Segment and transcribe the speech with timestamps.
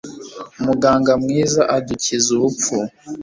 [0.65, 2.75] muganga mwiza adukiza urupfu